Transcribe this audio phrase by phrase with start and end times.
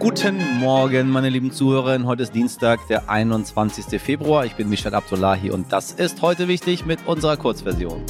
[0.00, 2.06] Guten Morgen, meine lieben Zuhörerinnen.
[2.06, 4.00] Heute ist Dienstag, der 21.
[4.00, 4.46] Februar.
[4.46, 8.02] Ich bin Michel Abdullahi und das ist heute wichtig mit unserer Kurzversion.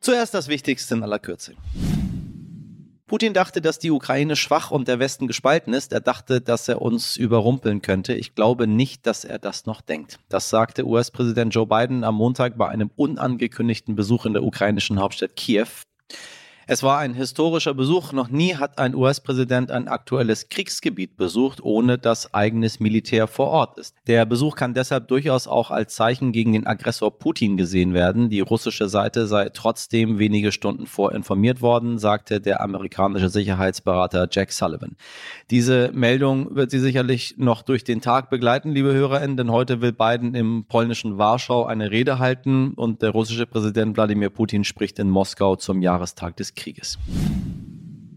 [0.00, 1.52] Zuerst das Wichtigste in aller Kürze.
[3.06, 5.92] Putin dachte, dass die Ukraine schwach und der Westen gespalten ist.
[5.92, 8.14] Er dachte, dass er uns überrumpeln könnte.
[8.14, 10.18] Ich glaube nicht, dass er das noch denkt.
[10.30, 15.36] Das sagte US-Präsident Joe Biden am Montag bei einem unangekündigten Besuch in der ukrainischen Hauptstadt
[15.36, 15.68] Kiew.
[16.66, 18.12] Es war ein historischer Besuch.
[18.12, 23.78] Noch nie hat ein US-Präsident ein aktuelles Kriegsgebiet besucht, ohne dass eigenes Militär vor Ort
[23.78, 23.94] ist.
[24.06, 28.30] Der Besuch kann deshalb durchaus auch als Zeichen gegen den Aggressor Putin gesehen werden.
[28.30, 34.50] Die russische Seite sei trotzdem wenige Stunden vor informiert worden, sagte der amerikanische Sicherheitsberater Jack
[34.52, 34.96] Sullivan.
[35.50, 39.92] Diese Meldung wird Sie sicherlich noch durch den Tag begleiten, liebe HörerInnen, denn heute will
[39.92, 45.10] Biden im polnischen Warschau eine Rede halten und der russische Präsident Wladimir Putin spricht in
[45.10, 46.98] Moskau zum Jahrestag des Krieges.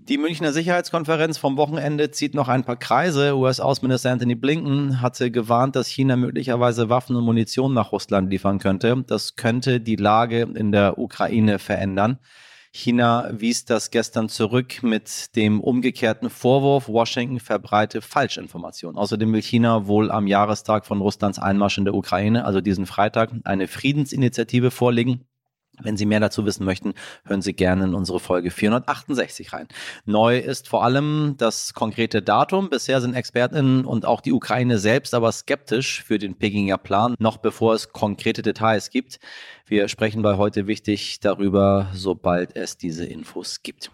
[0.08, 3.36] Die Münchner Sicherheitskonferenz vom Wochenende zieht noch ein paar Kreise.
[3.36, 9.04] US-Außenminister Anthony Blinken hatte gewarnt, dass China möglicherweise Waffen und Munition nach Russland liefern könnte.
[9.06, 12.20] Das könnte die Lage in der Ukraine verändern.
[12.72, 18.98] China wies das gestern zurück mit dem umgekehrten Vorwurf, Washington verbreite Falschinformationen.
[18.98, 23.32] Außerdem will China wohl am Jahrestag von Russlands Einmarsch in der Ukraine, also diesen Freitag,
[23.44, 25.26] eine Friedensinitiative vorlegen.
[25.80, 29.68] Wenn Sie mehr dazu wissen möchten, hören Sie gerne in unsere Folge 468 rein.
[30.06, 32.70] Neu ist vor allem das konkrete Datum.
[32.70, 37.38] Bisher sind Expertinnen und auch die Ukraine selbst aber skeptisch für den Pekinger Plan, noch
[37.38, 39.20] bevor es konkrete Details gibt.
[39.68, 43.92] Wir sprechen bei heute wichtig darüber, sobald es diese Infos gibt.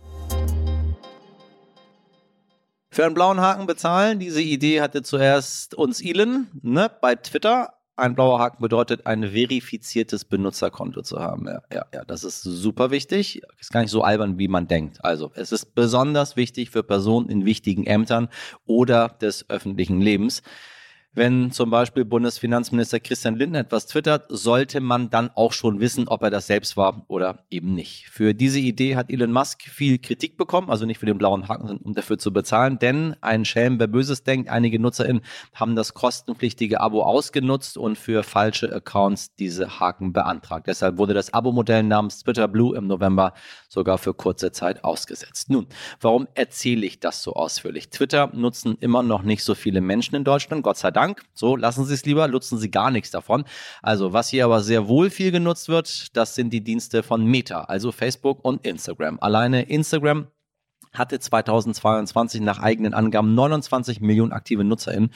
[2.92, 4.20] Für einen blauen Haken bezahlen.
[4.20, 10.26] Diese Idee hatte zuerst uns Elon ne, bei Twitter ein blauer Haken bedeutet, ein verifiziertes
[10.26, 11.48] Benutzerkonto zu haben.
[11.48, 13.42] Ja, ja, ja, das ist super wichtig.
[13.60, 15.04] Ist gar nicht so albern, wie man denkt.
[15.04, 18.30] Also, es ist besonders wichtig für Personen in wichtigen Ämtern
[18.66, 20.42] oder des öffentlichen Lebens.
[21.16, 26.24] Wenn zum Beispiel Bundesfinanzminister Christian Lindner etwas twittert, sollte man dann auch schon wissen, ob
[26.24, 28.08] er das selbst war oder eben nicht.
[28.10, 31.78] Für diese Idee hat Elon Musk viel Kritik bekommen, also nicht für den blauen Haken,
[31.78, 35.22] um dafür zu bezahlen, denn ein Schelm, wer Böses denkt, einige NutzerInnen
[35.54, 40.66] haben das kostenpflichtige Abo ausgenutzt und für falsche Accounts diese Haken beantragt.
[40.66, 43.34] Deshalb wurde das Abo-Modell namens Twitter Blue im November
[43.70, 45.52] sogar für kurze Zeit ausgesetzt.
[45.52, 45.68] Nun,
[46.02, 47.92] warum erzähle ich das so ausführlich?
[47.92, 51.03] Twitter nutzen immer noch nicht so viele Menschen in Deutschland, Gott sei Dank.
[51.04, 51.24] Dank.
[51.34, 53.44] So, lassen Sie es lieber, nutzen Sie gar nichts davon.
[53.82, 57.66] Also, was hier aber sehr wohl viel genutzt wird, das sind die Dienste von Meta,
[57.66, 59.18] also Facebook und Instagram.
[59.20, 60.28] Alleine Instagram
[60.94, 65.12] hatte 2022 nach eigenen Angaben 29 Millionen aktive NutzerInnen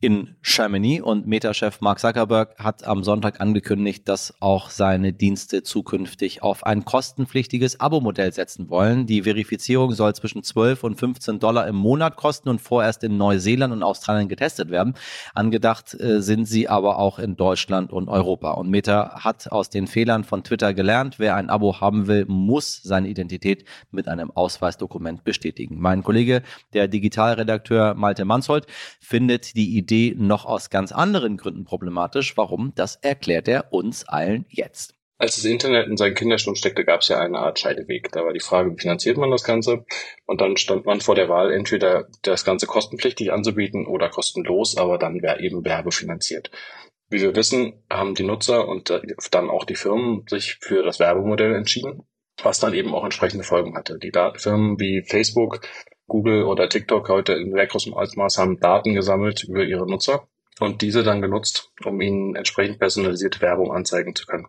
[0.00, 6.40] in Germany und Meta-Chef Mark Zuckerberg hat am Sonntag angekündigt, dass auch seine Dienste zukünftig
[6.40, 9.06] auf ein kostenpflichtiges Abo-Modell setzen wollen.
[9.06, 13.72] Die Verifizierung soll zwischen 12 und 15 Dollar im Monat kosten und vorerst in Neuseeland
[13.72, 14.94] und Australien getestet werden.
[15.34, 18.52] Angedacht äh, sind sie aber auch in Deutschland und Europa.
[18.52, 21.18] Und Meta hat aus den Fehlern von Twitter gelernt.
[21.18, 25.80] Wer ein Abo haben will, muss seine Identität mit einem Ausweisdokument bestätigen.
[25.80, 26.42] Mein Kollege,
[26.72, 28.66] der Digitalredakteur Malte Manshold,
[29.00, 32.36] findet die Idee Idee noch aus ganz anderen Gründen problematisch.
[32.36, 32.72] Warum?
[32.74, 34.94] Das erklärt er uns allen jetzt.
[35.20, 38.12] Als das Internet in seinen Kinderschuhen steckte, gab es ja eine Art Scheideweg.
[38.12, 39.84] Da war die Frage, wie finanziert man das Ganze?
[40.26, 44.98] Und dann stand man vor der Wahl, entweder das Ganze kostenpflichtig anzubieten oder kostenlos, aber
[44.98, 46.50] dann wäre eben werbefinanziert.
[47.08, 48.92] Wie wir wissen, haben die Nutzer und
[49.30, 52.02] dann auch die Firmen sich für das Werbemodell entschieden,
[52.42, 53.98] was dann eben auch entsprechende Folgen hatte.
[53.98, 55.62] Die Firmen wie Facebook
[56.08, 60.26] Google oder TikTok heute in sehr großem Ausmaß haben Daten gesammelt über ihre Nutzer
[60.58, 64.48] und diese dann genutzt, um ihnen entsprechend personalisierte Werbung anzeigen zu können.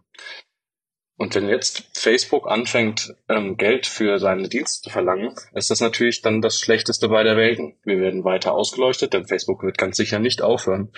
[1.17, 6.21] Und wenn jetzt Facebook anfängt, ähm, Geld für seine Dienste zu verlangen, ist das natürlich
[6.21, 7.75] dann das Schlechteste bei der Welten.
[7.83, 10.93] Wir werden weiter ausgeleuchtet, denn Facebook wird ganz sicher nicht aufhören,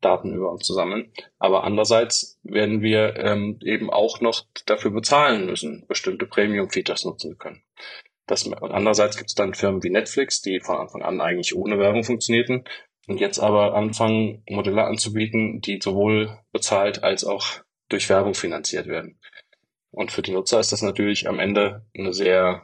[0.00, 1.12] Daten über uns zu sammeln.
[1.38, 7.36] Aber andererseits werden wir ähm, eben auch noch dafür bezahlen müssen, bestimmte Premium-Features nutzen zu
[7.36, 7.62] können.
[8.30, 11.80] Das, und andererseits gibt es dann Firmen wie Netflix, die von Anfang an eigentlich ohne
[11.80, 12.64] Werbung funktionierten
[13.08, 17.44] und jetzt aber anfangen, Modelle anzubieten, die sowohl bezahlt als auch
[17.88, 19.18] durch Werbung finanziert werden.
[19.90, 22.62] Und für die Nutzer ist das natürlich am Ende eine sehr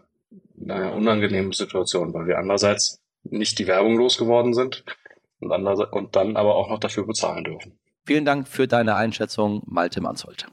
[0.55, 4.85] naja, unangenehme Situation, weil wir andererseits nicht die Werbung losgeworden sind
[5.41, 7.77] und, und dann aber auch noch dafür bezahlen dürfen.
[8.07, 10.47] Vielen Dank für deine Einschätzung, Malte Mansholt.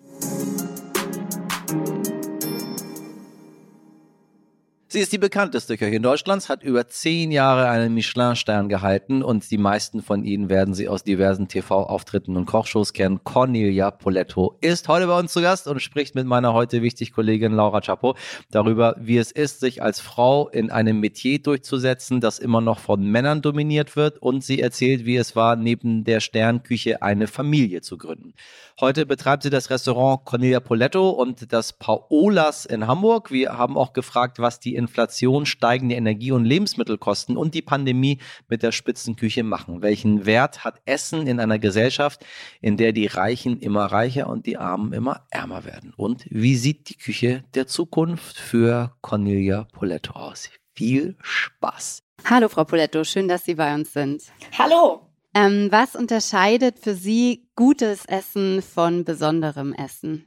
[4.93, 9.57] Sie ist die bekannteste Köchin Deutschlands, hat über zehn Jahre einen Michelin-Stern gehalten und die
[9.57, 13.23] meisten von Ihnen werden sie aus diversen TV-Auftritten und Kochshows kennen.
[13.23, 17.53] Cornelia Poletto ist heute bei uns zu Gast und spricht mit meiner heute wichtig Kollegin
[17.53, 18.15] Laura Chapo
[18.51, 23.03] darüber, wie es ist, sich als Frau in einem Metier durchzusetzen, das immer noch von
[23.03, 27.97] Männern dominiert wird und sie erzählt, wie es war, neben der Sternküche eine Familie zu
[27.97, 28.35] gründen.
[28.79, 33.31] Heute betreibt sie das Restaurant Cornelia Poletto und das Paolas in Hamburg.
[33.31, 38.63] Wir haben auch gefragt, was die Inflation, steigende Energie- und Lebensmittelkosten und die Pandemie mit
[38.63, 39.81] der Spitzenküche machen.
[39.81, 42.25] Welchen Wert hat Essen in einer Gesellschaft,
[42.61, 45.93] in der die Reichen immer reicher und die Armen immer ärmer werden?
[45.95, 50.49] Und wie sieht die Küche der Zukunft für Cornelia Poletto aus?
[50.75, 52.03] Viel Spaß.
[52.25, 54.23] Hallo, Frau Poletto, schön, dass Sie bei uns sind.
[54.57, 55.07] Hallo.
[55.35, 60.25] Ähm, was unterscheidet für Sie gutes Essen von besonderem Essen?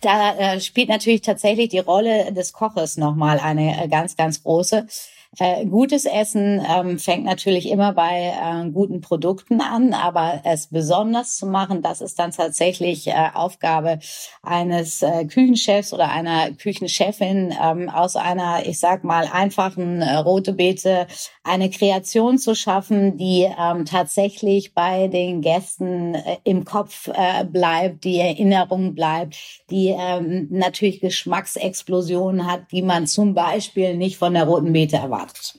[0.00, 4.86] Da äh, spielt natürlich tatsächlich die Rolle des Koches nochmal eine äh, ganz, ganz große.
[5.38, 11.46] Gutes Essen ähm, fängt natürlich immer bei äh, guten Produkten an, aber es besonders zu
[11.46, 14.00] machen, das ist dann tatsächlich äh, Aufgabe
[14.42, 20.52] eines äh, Küchenchefs oder einer Küchenchefin ähm, aus einer, ich sag mal, einfachen äh, rote
[20.52, 21.06] Beete
[21.44, 27.08] eine Kreation zu schaffen, die ähm, tatsächlich bei den Gästen äh, im Kopf
[27.50, 29.36] bleibt, die Erinnerung bleibt,
[29.70, 35.19] die ähm, natürlich Geschmacksexplosionen hat, die man zum Beispiel nicht von der roten Beete erwartet
[35.20, 35.54] erwartet.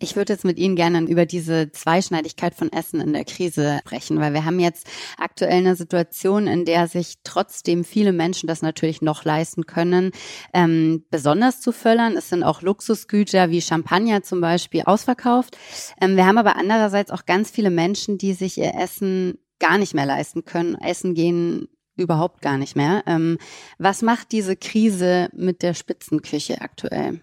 [0.00, 4.18] Ich würde jetzt mit Ihnen gerne über diese Zweischneidigkeit von Essen in der Krise sprechen,
[4.18, 4.86] weil wir haben jetzt
[5.18, 10.10] aktuell eine Situation, in der sich trotzdem viele Menschen das natürlich noch leisten können,
[10.52, 12.16] ähm, besonders zu föllern.
[12.16, 15.56] Es sind auch Luxusgüter wie Champagner zum Beispiel ausverkauft.
[16.00, 19.94] Ähm, wir haben aber andererseits auch ganz viele Menschen, die sich ihr Essen gar nicht
[19.94, 20.74] mehr leisten können.
[20.74, 23.04] Essen gehen überhaupt gar nicht mehr.
[23.06, 23.38] Ähm,
[23.78, 27.20] was macht diese Krise mit der Spitzenküche aktuell?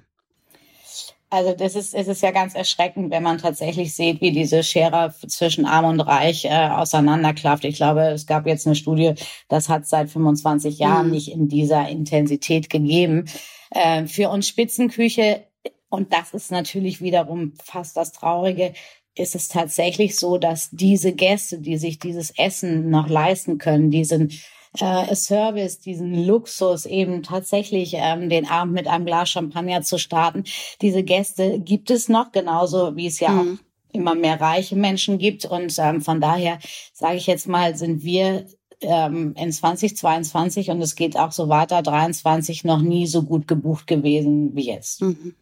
[1.32, 5.16] Also das ist, es ist ja ganz erschreckend, wenn man tatsächlich sieht, wie diese Schere
[5.28, 7.64] zwischen Arm und Reich äh, auseinanderklafft.
[7.64, 9.14] Ich glaube, es gab jetzt eine Studie,
[9.48, 11.14] das hat seit 25 Jahren mhm.
[11.14, 13.30] nicht in dieser Intensität gegeben.
[13.70, 15.46] Äh, für uns Spitzenküche,
[15.88, 18.74] und das ist natürlich wiederum fast das Traurige,
[19.16, 24.34] ist es tatsächlich so, dass diese Gäste, die sich dieses Essen noch leisten können, diesen
[24.80, 30.44] äh, Service, diesen Luxus, eben tatsächlich ähm, den Abend mit einem Glas Champagner zu starten.
[30.82, 33.60] Diese Gäste gibt es noch, genauso wie es ja mhm.
[33.60, 35.46] auch immer mehr reiche Menschen gibt.
[35.46, 36.60] Und ähm, von daher
[36.94, 38.46] sage ich jetzt mal, sind wir
[38.82, 43.88] ähm, in 2022 und es geht auch so weiter, 23 noch nie so gut gebucht
[43.88, 45.02] gewesen wie jetzt.
[45.02, 45.36] Mhm.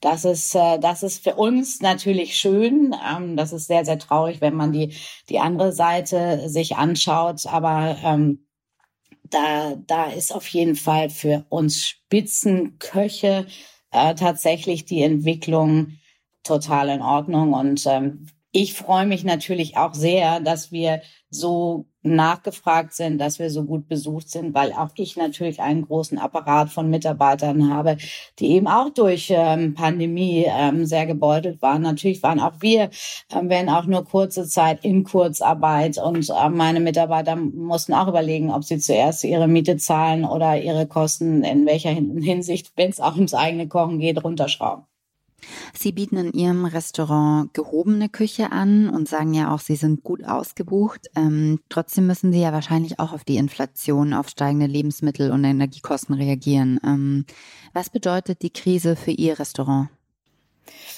[0.00, 2.94] Das ist, äh, das ist für uns natürlich schön.
[3.08, 4.94] Ähm, das ist sehr, sehr traurig, wenn man die,
[5.28, 7.46] die andere Seite sich anschaut.
[7.46, 8.44] Aber ähm,
[9.32, 13.46] da, da ist auf jeden Fall für uns Spitzenköche
[13.90, 15.98] äh, tatsächlich die Entwicklung
[16.42, 17.52] total in Ordnung.
[17.52, 21.00] Und ähm, ich freue mich natürlich auch sehr, dass wir
[21.30, 26.18] so nachgefragt sind, dass wir so gut besucht sind, weil auch ich natürlich einen großen
[26.18, 27.96] Apparat von Mitarbeitern habe,
[28.38, 31.80] die eben auch durch ähm, Pandemie ähm, sehr gebeutelt waren.
[31.82, 32.90] Natürlich waren auch wir,
[33.34, 38.50] ähm, wenn auch nur kurze Zeit in Kurzarbeit und äh, meine Mitarbeiter mussten auch überlegen,
[38.50, 43.14] ob sie zuerst ihre Miete zahlen oder ihre Kosten in welcher Hinsicht, wenn es auch
[43.14, 44.84] ums eigene Kochen geht, runterschrauben.
[45.74, 50.24] Sie bieten in Ihrem Restaurant gehobene Küche an und sagen ja auch, Sie sind gut
[50.24, 51.08] ausgebucht.
[51.16, 56.14] Ähm, trotzdem müssen Sie ja wahrscheinlich auch auf die Inflation, auf steigende Lebensmittel und Energiekosten
[56.14, 56.80] reagieren.
[56.84, 57.24] Ähm,
[57.72, 59.88] was bedeutet die Krise für Ihr Restaurant?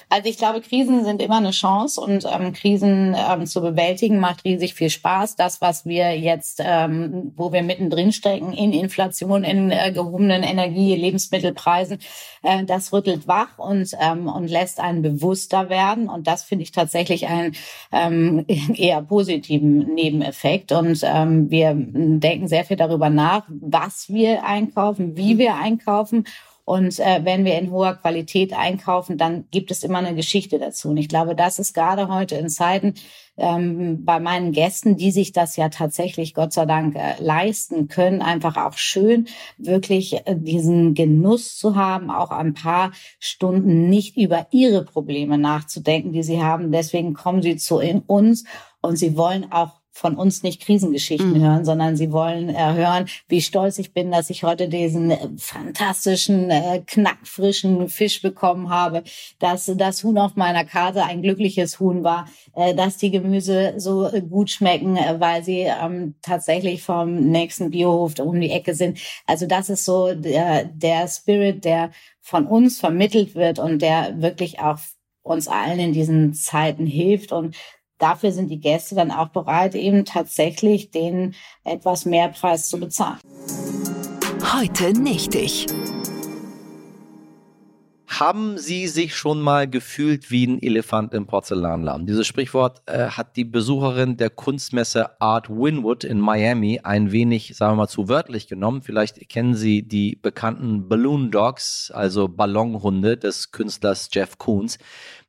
[0.08, 4.44] Also ich glaube, Krisen sind immer eine Chance und ähm, Krisen ähm, zu bewältigen macht
[4.44, 5.36] riesig viel Spaß.
[5.36, 10.94] Das, was wir jetzt, ähm, wo wir mittendrin stecken, in Inflation, in äh, gehobenen Energie,
[10.94, 11.98] Lebensmittelpreisen,
[12.42, 16.08] äh, das rüttelt wach und, ähm, und lässt einen bewusster werden.
[16.08, 17.54] Und das finde ich tatsächlich einen
[17.90, 18.44] ähm,
[18.74, 20.72] eher positiven Nebeneffekt.
[20.72, 26.24] Und ähm, wir denken sehr viel darüber nach, was wir einkaufen, wie wir einkaufen
[26.64, 30.88] und äh, wenn wir in hoher Qualität einkaufen, dann gibt es immer eine Geschichte dazu.
[30.88, 32.94] Und ich glaube, das ist gerade heute in Zeiten
[33.36, 38.22] ähm, bei meinen Gästen, die sich das ja tatsächlich, Gott sei Dank, äh, leisten können,
[38.22, 39.28] einfach auch schön,
[39.58, 46.12] wirklich äh, diesen Genuss zu haben, auch ein paar Stunden nicht über ihre Probleme nachzudenken,
[46.12, 46.72] die sie haben.
[46.72, 48.44] Deswegen kommen sie zu uns
[48.80, 51.42] und sie wollen auch von uns nicht Krisengeschichten mhm.
[51.42, 55.28] hören, sondern sie wollen äh, hören, wie stolz ich bin, dass ich heute diesen äh,
[55.38, 59.04] fantastischen, äh, knackfrischen Fisch bekommen habe,
[59.38, 64.08] dass das Huhn auf meiner Karte ein glückliches Huhn war, äh, dass die Gemüse so
[64.08, 68.98] äh, gut schmecken, äh, weil sie ähm, tatsächlich vom nächsten Biohof um die Ecke sind.
[69.26, 74.58] Also das ist so der, der Spirit, der von uns vermittelt wird und der wirklich
[74.58, 74.78] auch
[75.22, 77.56] uns allen in diesen Zeiten hilft und
[77.98, 81.34] dafür sind die Gäste dann auch bereit, eben tatsächlich den
[81.64, 83.18] etwas mehr Preis zu bezahlen.
[84.52, 85.66] Heute nicht ich.
[88.06, 92.06] Haben Sie sich schon mal gefühlt wie ein Elefant im Porzellanladen?
[92.06, 97.72] Dieses Sprichwort äh, hat die Besucherin der Kunstmesse Art Winwood in Miami ein wenig, sagen
[97.72, 98.82] wir mal, zu wörtlich genommen.
[98.82, 104.78] Vielleicht kennen Sie die bekannten Balloon Dogs, also Ballonhunde des Künstlers Jeff Koons.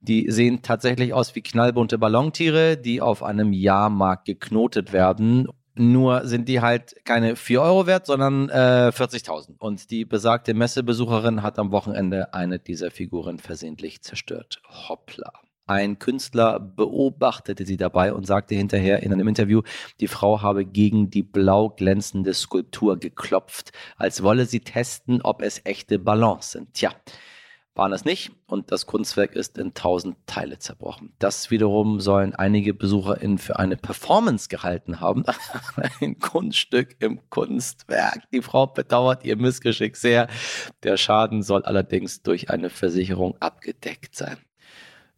[0.01, 6.48] Die sehen tatsächlich aus wie knallbunte Ballontiere, die auf einem Jahrmarkt geknotet werden nur sind
[6.48, 9.58] die halt keine 4 Euro wert, sondern äh, 40.000.
[9.60, 14.62] Und die besagte Messebesucherin hat am Wochenende eine dieser Figuren versehentlich zerstört.
[14.88, 15.32] Hoppla.
[15.67, 19.63] Ein Künstler beobachtete sie dabei und sagte hinterher in einem Interview,
[20.00, 25.62] die Frau habe gegen die blau glänzende Skulptur geklopft, als wolle sie testen, ob es
[25.63, 26.75] echte Ballons sind.
[26.75, 26.91] Tja,
[27.75, 31.13] waren es nicht und das Kunstwerk ist in tausend Teile zerbrochen.
[31.20, 35.25] Das wiederum sollen einige BesucherInnen für eine Performance gehalten haben.
[36.00, 38.24] Ein Kunststück im Kunstwerk.
[38.32, 40.27] Die Frau bedauert ihr Missgeschick sehr.
[40.84, 44.38] Der Schaden soll allerdings durch eine Versicherung abgedeckt sein.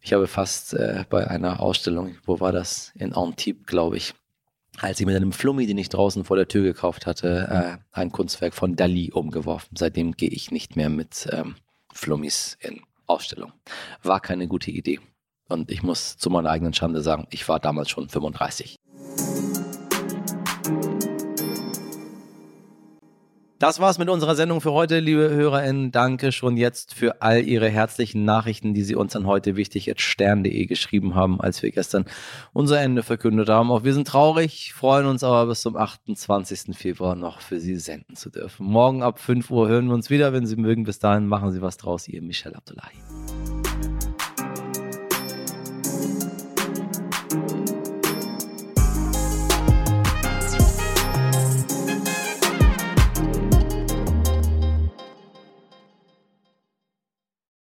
[0.00, 2.92] Ich habe fast äh, bei einer Ausstellung, wo war das?
[2.96, 4.14] In Antibes, glaube ich,
[4.78, 8.10] als ich mit einem Flummi, den ich draußen vor der Tür gekauft hatte, äh, ein
[8.10, 9.76] Kunstwerk von Dali umgeworfen.
[9.76, 11.56] Seitdem gehe ich nicht mehr mit ähm,
[11.98, 13.52] Flummis in Ausstellung.
[14.02, 15.00] War keine gute Idee.
[15.48, 18.76] Und ich muss zu meiner eigenen Schande sagen, ich war damals schon 35.
[23.58, 25.90] Das war's mit unserer Sendung für heute, liebe HörerInnen.
[25.90, 30.02] Danke schon jetzt für all Ihre herzlichen Nachrichten, die Sie uns an heute wichtig jetzt
[30.02, 32.04] stern.de geschrieben haben, als wir gestern
[32.52, 33.72] unser Ende verkündet haben.
[33.72, 36.76] Auch wir sind traurig, freuen uns aber bis zum 28.
[36.76, 38.64] Februar noch für Sie senden zu dürfen.
[38.64, 40.84] Morgen ab 5 Uhr hören wir uns wieder, wenn Sie mögen.
[40.84, 42.06] Bis dahin machen Sie was draus.
[42.06, 42.94] Ihr Michel Abdullahi.